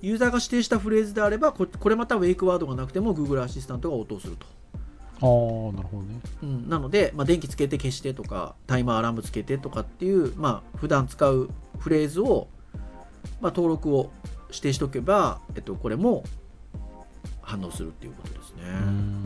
[0.00, 4.46] ユーザーが指定したフレーズであれば、ここれまたウェイクワードがなくても Google アシスタントが応答すると。
[5.20, 5.26] あ
[5.70, 6.20] あ、なるほどね。
[6.42, 12.48] うん、なので、まあ、電気つけて消してとかタイマーアラームつけてとかっていう、まあ普段使うフレーズを、
[13.40, 14.10] まあ、登録を
[14.48, 16.22] 指定しておけば、えっと、これも
[17.42, 18.62] 反応するっていうことですね。
[18.62, 19.18] うーん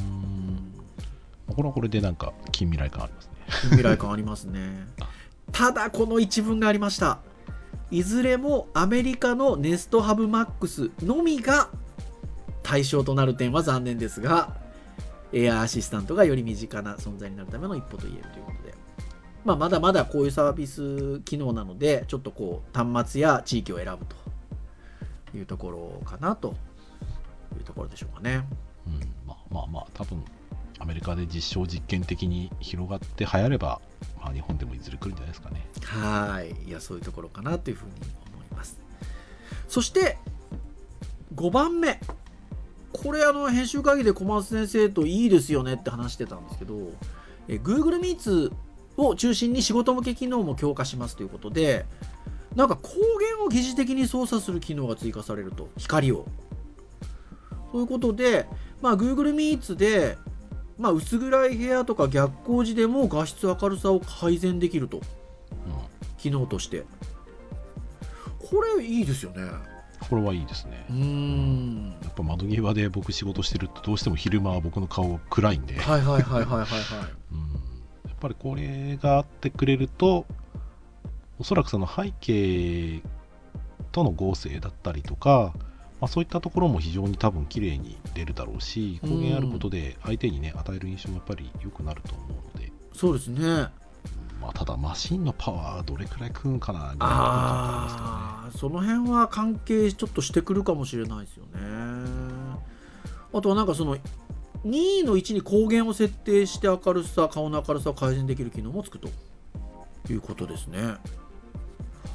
[1.48, 3.32] これはこれでなんか近未来感ありますね。
[3.70, 4.86] 未来感ありますね。
[5.50, 7.18] ただ、この一文がありました。
[7.90, 11.68] いずれもアメリカのネストハブマックスのみが
[12.62, 14.56] 対象となる点は残念ですが、
[15.32, 18.74] エアアシスタントがより身近な存在になるための一歩と言えるということで、
[19.44, 26.54] まあ、まだまだこういうサービス機能なので、ちょっとこう端末や地域を選ぶというところかなと
[27.56, 28.44] いうところでしょうかね。
[28.86, 30.24] うん、まあまあまあ、多分
[30.82, 33.80] アメリカで実証実験的に広がって流行れば、
[34.20, 35.64] まあ、日本でもいずれ来るんじゃないですかね。
[35.84, 36.68] はい。
[36.68, 37.92] いや、そういうところかなというふうに
[38.34, 38.80] 思います。
[39.68, 40.18] そして、
[41.36, 42.00] 5番目。
[42.92, 46.74] これ、あの、編集会議で小松先生といいですよねって話してたんですけど、
[47.46, 48.52] え Google Meets
[48.96, 51.86] を中心に仕事向け機能も強化しますということで、
[52.56, 55.68] なんか光源を疑似的に操作する機能が追加されると。
[55.76, 56.26] 光を。
[57.70, 58.46] そういうことで、
[58.82, 60.18] まあ、Google Meets で、
[60.82, 64.96] まあ、薄暗い部屋とか逆光時でも画質明るさを改善できると。
[64.96, 65.02] うん、
[66.18, 66.82] 機能として。
[68.38, 69.48] これいいですよね。
[70.10, 70.84] これはいいですね。
[70.90, 70.92] う。
[70.92, 71.94] ん。
[72.02, 76.68] やっぱ窓際で僕仕事してるとどうしても昼間は僕の顔暗いんで、はいはいはいはいはいはい。
[77.32, 77.52] うん、
[78.08, 80.26] やっぱりこれがあってくれると
[81.38, 83.02] おそらくその背景
[83.92, 85.54] との合成だったりとか、
[86.02, 93.68] まあ、そういったところも非常に多分綺麗に出るだろうし光源あることで相手にね与える印象もやっぱり良くなると思うので、そうですね。
[94.40, 101.60] まあ、ただマシンのパワーどれくらい食うんかなぐらいのあねその辺は関係ちょっとしてくるかもしれないですよね。
[103.32, 103.96] あとはなんかその
[104.64, 109.08] 2の1に光源を設定して明るさ顔の明るさを改善できる機能もつくと
[110.10, 110.96] いうことですね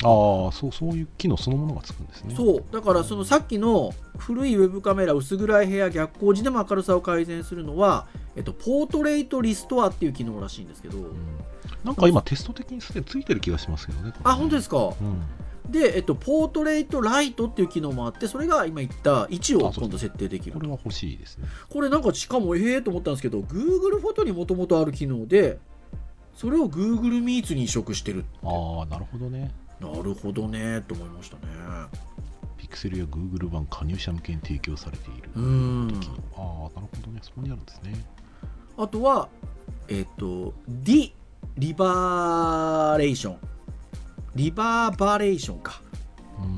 [0.04, 2.36] ああそうそういう機能そのものがつくんですね。
[2.36, 2.64] そう。
[2.72, 11.06] だからそのさっきの古いウェブカメラ薄暗い部屋逆光時でも明るさを改善するのはえっと、ポートレートリストアっていう機能らしいんですけど、うん。
[11.84, 14.78] なんか今テスト的にすでについてる気がしますけどねあ本当ですか？
[14.78, 15.72] うん。
[15.72, 20.54] で、えっと、ポートレートライトっていう機能もあってそれが今言った位置を今度設定できる。
[20.54, 21.48] これは欲しいですね。
[21.70, 25.58] これなんかしかもええと思ったんですけど Google フォトにもともとある機能で
[26.36, 31.44] それを Google Meets に移植してるああなるほどねなるほどねと思いましたね。
[32.58, 35.30] ピクセルや Google 版加入者向けに提供されている。
[35.36, 35.88] うーん。
[36.36, 37.20] ああなるほどね。
[37.22, 38.06] そこにあるんですね。
[38.78, 39.30] あとは
[39.88, 41.14] えっと D
[41.58, 43.38] リバーレーション
[44.36, 45.82] リバーバレーションか。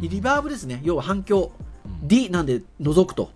[0.01, 0.10] うん。
[0.10, 0.82] リバーブですね。
[0.84, 1.51] 要は反響。
[1.86, 2.08] うん。
[2.08, 3.32] D なんで除くと、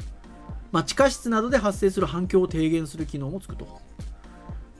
[0.71, 3.81] まあ、地下室などで発生する反響を低減する機能もつくと。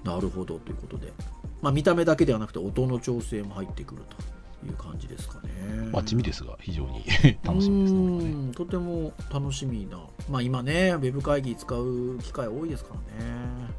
[0.04, 1.14] なるほどということで、
[1.62, 4.18] まあ、見た目だけではなくて音の調整も入ってくると
[4.64, 5.50] いう感じですかね。
[5.92, 7.06] まあ地味ですが非常に
[7.44, 8.52] 楽しみですねねん。
[8.54, 10.00] とても楽しみな、
[10.30, 13.74] まあ、今ねウェブ会議使う機会多いですからね。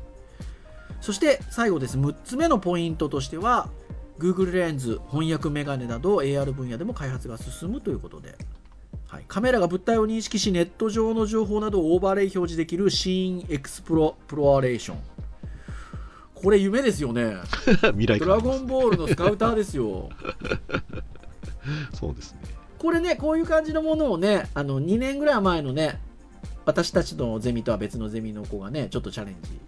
[1.00, 1.98] そして最後です。
[1.98, 3.68] 6つ目のポイントとしては
[4.18, 8.36] Google レンズ翻訳メガネなど AR 分野でも開発が進むということで、
[9.08, 14.98] はい、カメラが物体を認識しネット上の情報などをオーバーレイ表示できるシーンエクスプロプロアレーション
[16.44, 17.36] これ夢ですよね。
[17.96, 20.10] 未来ドラゴンボールのスカウターですよ。
[21.94, 22.40] そうですね。
[22.78, 25.98] これねこういう感じのものをねあの2年ぐらい前のね
[26.66, 29.58] 私たちのゼミとは別のゼミの子がねちょっとチャレンジ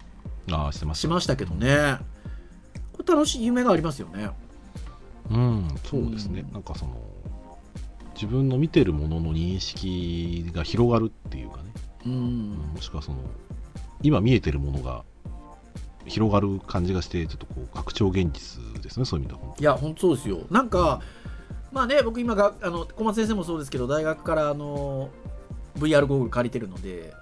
[0.52, 1.96] ああしてますしましたけどね。
[2.92, 4.28] これ楽しい夢がありますよね。
[5.30, 6.52] うんそうですね、うん。
[6.52, 7.00] なんかその
[8.14, 11.62] 自分の見てるものの認識が広がるっていうかね、
[12.04, 13.18] ううんんもしくはその
[14.02, 15.04] 今見えてるものが
[16.06, 19.48] 広がる感じがしてちょっとこう拡張現実ですねそういう意味では。
[19.48, 20.38] 本いや本当そうですよ。
[20.50, 21.00] なんか
[21.72, 25.10] まあね僕今があの小松先生もそうですけど大学からあの
[25.78, 27.12] VR ゴーグル借りてるので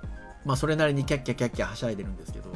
[0.44, 2.52] まあそれなりにキャッキャキャッキャはしゃいでるんですけど。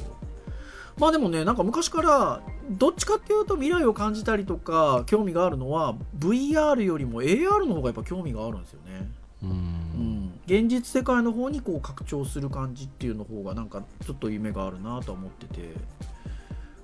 [0.98, 9.08] まあでもねなんか昔からどっちかっていうと未来を感じたりとか興味があるのは VR よりも AR の方がやっぱ興味があるんですよね。
[9.40, 15.74] 当ううんん、現実世界の方にこう拡張する感じっていうの方がなんかちょっと夢があるなとは思ってて、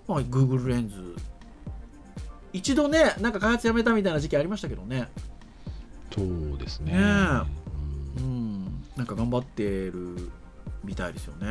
[0.06, 1.16] まあ、Google レンズ。
[2.52, 5.08] 一度ねなんか開発やめたみたいな時期ありましたけどね。
[6.14, 6.92] そうですね。
[6.92, 8.20] ねえ。
[8.20, 8.62] ううん。
[8.64, 10.30] んなんか頑張ってる
[10.84, 11.46] みたいですよね。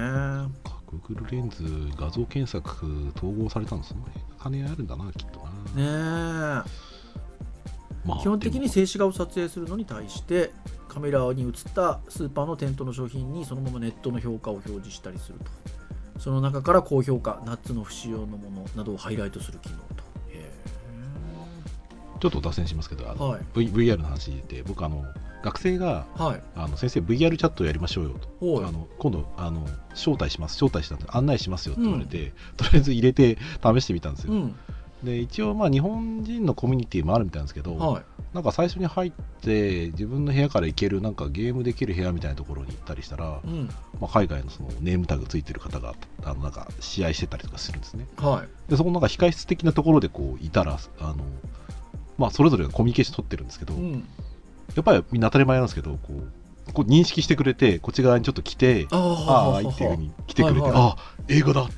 [0.64, 1.64] か Google レンズ
[1.98, 5.40] 画像検索統合されたのその辺金あるんだなきっと
[5.76, 8.08] な、ねえ。
[8.08, 10.52] まあ基本的に静止画を撮影するのに対して
[10.88, 15.46] カメラに映ったスーパーの店頭の商品にそのままネットの評価を表示したりすると
[16.24, 19.84] その中から高評価ナッツの不使用のものなどをハイライトする機能と。
[20.30, 20.50] へ
[22.22, 23.42] ちょっと脱線しますけどあの、はい。
[23.54, 25.04] V、VR の話で僕あの
[25.44, 26.42] 学生がえはい。
[26.56, 28.66] あの先生 VR チャットやりましょうよと。
[28.66, 34.56] あの今度あの招待します招待したんで案内しますよって言われて、とりあえず入れて試してみたんですよ、うん
[35.04, 38.04] で一応まあ日本人のコミュニティもあるみたいなんですけど、はい。
[38.34, 39.12] なんか最初に入っ
[39.42, 43.70] て自分の部屋から行けるなんかゲームできる部屋みたいなところに行ったりしたら、うん。
[44.00, 48.08] まあ、海外のそのネームタグついてる方があのなんか試合してたりとかするんですね。
[48.18, 48.72] はい。
[48.72, 51.16] でそこのなんか控室的なところでこういたらあの
[52.18, 54.08] まあそれぞれがコミュニケーション取ってるんですけど、うん。
[54.76, 60.82] やっぱりみんな当たり前なんですけどこうこう認識してくれてこっち側にちょっと来てあああはいっていうふうに来てくれて、はいはい。
[60.82, 60.96] あ
[61.28, 61.74] 英語だって。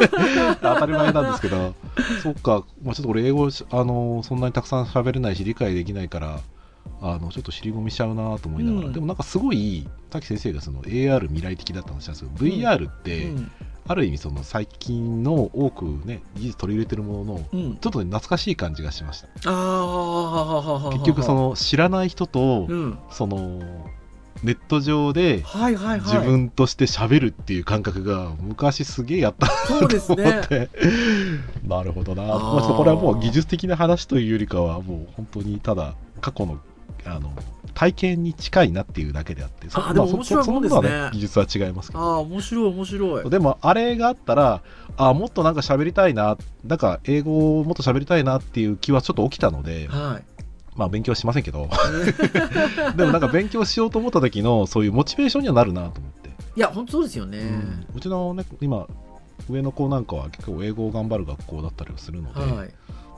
[0.62, 1.74] 当たり前なんですけど。
[2.22, 6.40] そっか、まあ、ちょっと俺英語あのそんなにたくさん喋れないし理解できないから
[7.02, 8.92] あのちょっと尻込みしちゃうなと思いながら、うん。
[8.92, 13.50] でもなんかすごい滝先生がその AR 未来的だった話なんですけど VR って、うん。
[13.88, 17.76] ある意味その最近の多くね技術取り入れてるもののうん。
[17.76, 19.28] ちょっとね懐かしい感じがしました。
[20.90, 22.98] 結局その知らない人とうん。
[23.10, 23.60] その
[24.42, 30.70] ネット上で自分として喋るっていう感覚が昔すげえやったそうですと思ねって、
[31.66, 36.58] なるほどな、まあ、これはもう技術的な話というよりかはもう本当にただ過去の
[37.04, 37.32] あの
[37.74, 39.70] 体験に近いなっていうだけであって。
[39.70, 40.80] そあーでも面白いもんですね。
[40.80, 42.00] そその分は技術は違いますけど。
[42.00, 43.30] ああ面白い面白い。
[43.30, 44.62] でもあれがあったら
[44.96, 50.29] あもっとなんか喋りたいななんか英語をもっと喋りたいなっていう気はちょっと起きたのではい
[50.80, 51.68] まあ勉強はしませんけど。
[52.96, 57.86] でもなんか勉強しようと思った時のそういうモチベーションにはなるなと思って、いや本当そうですよね、うん。
[57.96, 58.86] うちのね今
[59.50, 62.70] 上の子なんかは結構英語を頑張る学校だったりはするので、はい。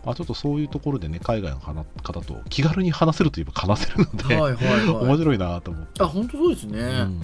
[0.04, 5.04] まあ、ちょっとそういうところでね海外の方と気軽に話せるといえば話せるので、はいはいはい。
[5.06, 7.20] 面白いなと思って、あ本当そうですね、うん。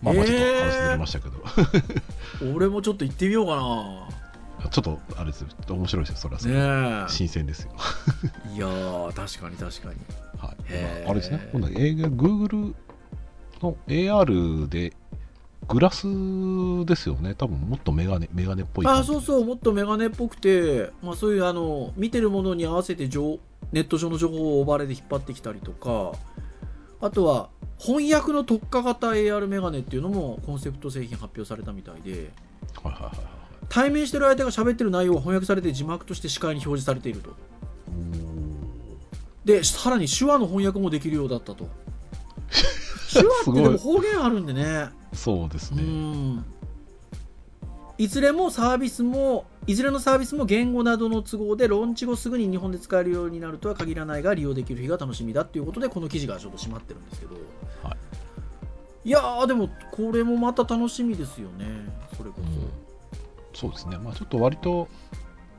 [0.00, 1.34] まあまあちょっと話ずれましたけど、
[2.54, 4.20] 俺もちょっと行ってみようか
[4.68, 7.72] ちょっとあれですよ面白いですよそれはそれなね新鮮ですよ。
[8.52, 10.00] え いやー確かに確かに。
[10.38, 11.04] はい。
[11.06, 11.48] ああれですね。
[11.52, 12.74] 今度は映画 Google
[13.62, 14.92] の AR で
[15.68, 16.06] グラス
[16.84, 17.34] ですよね。
[17.34, 23.38] 多分もっとメガネメガネっぽいあそうそうもっとメガネっぽくて、まあ、そういうあの見てるものに合わせて情
[23.72, 26.12] ネット上の情報をオーバーレイで引っ張ってきたりとか
[27.00, 32.30] あとは翻訳の特化型 AR メガネっていうのもコンセプト製品発表されたみたいで。
[32.82, 33.39] はいはいはいはい
[33.70, 37.30] 対面してる相手が喋ってる内容が翻訳されて字幕として視界に表示されていると。
[39.44, 41.68] でさらに手話の翻訳もできるようだったと。
[43.10, 44.88] 手話ってでも方言あるんでね。
[45.12, 46.44] うそうですね、ん。
[47.96, 57.36] いずれもサービスもいずれのサービスも言語などの都合でローンチ後すぐに日本で使えるようになるとは限らないが利用できる日が楽しみだっていうことでこの記事がちょっと閉まってるんですけど、、
[57.84, 57.96] は
[59.04, 59.10] い。
[59.10, 61.66] やーでもこれもまた楽しみですよね。
[62.16, 62.79] それこそ、
[63.60, 63.98] そうですね。
[63.98, 64.88] まあちょっと割と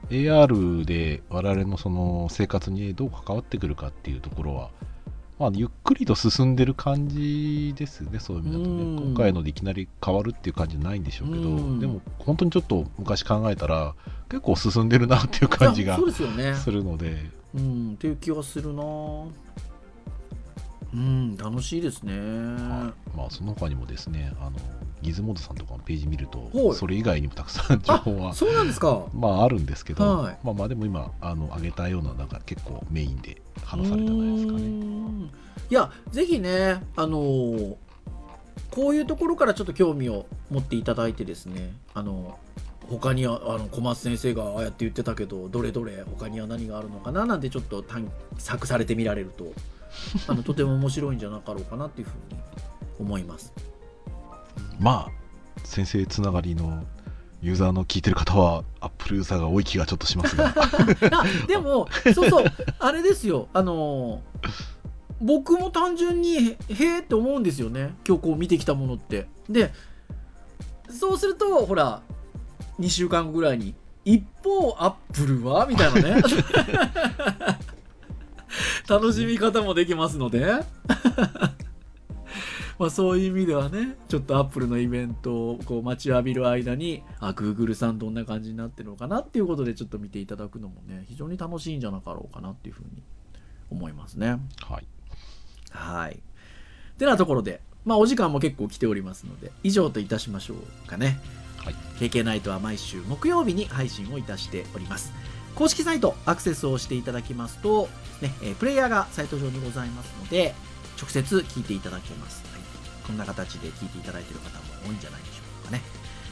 [0.09, 4.71] AR で我々のその生活にどう関わってくるかっていうところは
[5.41, 9.05] まあ、ゆっくりと進んでる感じですね、そういう意味だとね、うん。
[9.07, 11.79] 今回のでいきなり変わるっていう感じじゃないんでしょうけど、うん。
[11.79, 13.95] でも本当にちょっと昔考えたら、
[14.29, 16.53] 結構進んでるなっていう感じがい やそうですよね。
[16.53, 18.83] するので、うんっていう気がするな。
[20.93, 23.17] うん楽しいですね、はい。
[23.17, 24.59] まあ、その他にもですね、あの
[25.01, 34.59] ギズモードさんとかのページ見るはいと、それ以外にもたくさん情報はそうなんですかまああるんですけど、はいまあまあでも今あの上げたようななんか結構メインで話されたんじゃないですかね。
[34.59, 35.31] ん
[35.69, 37.75] いやぜひねあのー
[38.69, 42.39] こういうところからちょっと興味を持っていただいてですねあの
[42.89, 49.53] 他にはあの小松先生がああやって言ってたけどどれどれ他には何があるのかななんてちょっと探索されてみられると
[50.27, 52.39] あのとても面白いんじゃなかろうかなっていうふうに
[52.99, 53.53] 思います。
[54.79, 55.11] まあ
[55.63, 56.83] 先生つながりの
[57.41, 60.53] ユーザーの聞いてる方はアップルユーザーが多い気がちょっとしますが。
[60.53, 62.45] あでもそうそう
[62.79, 63.47] あれですよ。
[63.53, 64.21] あの
[65.19, 67.95] 僕も単純にへへえって思うんですよね。
[68.07, 69.27] 今日こう見てきたものって。
[69.49, 69.73] で
[70.89, 72.01] そうするとほら
[72.79, 75.65] 2週間後ぐらいに一方アップルは？
[75.67, 76.21] みたいなね。
[78.89, 80.53] 楽しみ方もできますので
[82.81, 93.03] まあそういう意味ではねちょっとアップルのイベントをこう待ちわびる間にあ Google さんどんな感じになってるのかなっていうことでちょっと見ていただくのもね非常に楽しいんじゃなかろうかなっていうふうに
[93.69, 94.39] 思いますね。
[94.65, 94.87] はい。
[95.69, 96.19] はい。
[96.97, 101.19] てなところでまあお時間も結構来ておりますので以上といたしましょうかね。
[101.57, 101.75] はい。
[101.99, 105.13] KK ナイトは毎週木曜日に配信をいたしております。
[105.53, 107.89] 公式サイトアクセスをしていただきますと、
[108.21, 110.55] ねえープレイヤーがサイト上にございますので
[110.97, 112.50] 直接聞いていただけます、
[113.11, 115.81] はいこんな形で聞いていただいている方も多いんじゃないでしょうかね。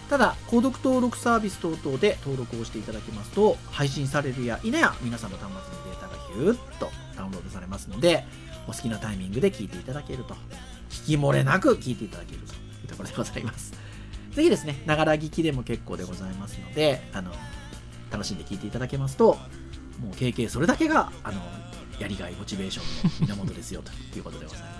[0.09, 8.25] ただ購読登録サービス等々で登録をしていただきますと配信されるや否や皆さんの端末にデータがヒューッとダウンロードされますので
[8.67, 10.33] お好きなタイミングで聞いていただけると
[10.89, 13.73] 聞き漏れなく聞いていただけるというところでございます。
[14.33, 17.31] ぜひですね、ながら聞きでも結構でございますので、あの、
[18.11, 19.37] 楽しんで聞いていただけますと、
[19.99, 21.41] もう KK それだけが、あの、
[21.99, 24.78] やりがい、モチベーションの源ですよということでございます、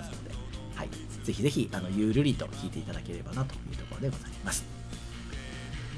[1.30, 4.65] ぜひぜひ、あの、ゆるりと聞いていただければなというところでございます。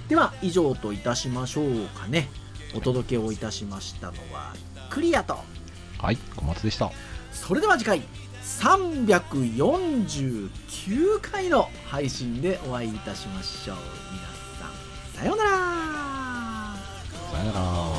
[0.09, 2.27] では、以上といたしましょうかね。
[2.75, 4.53] お届けをいたしましたのは、
[4.89, 5.39] クリアと、
[5.99, 6.91] はい小松でした。
[7.31, 8.01] それでは次回
[8.43, 10.49] 349
[11.21, 13.77] 回の配信でお会いいたしましょう。
[14.11, 14.23] 皆
[14.59, 14.71] さん
[15.17, 15.51] さようなら。
[17.31, 17.90] さよなら